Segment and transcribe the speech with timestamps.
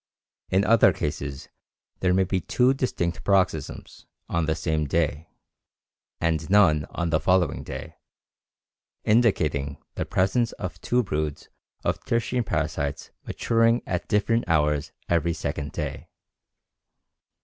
[0.49, 1.47] In other cases
[1.99, 5.27] there may be two distinct paroxysms on the same day,
[6.19, 7.97] and none on the following day,
[9.03, 11.49] indicating the presence of two broods
[11.83, 16.09] of tertian parasites maturing at different hours every second day.